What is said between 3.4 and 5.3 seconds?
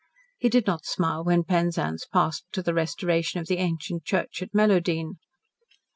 the ancient church at Mellowdene.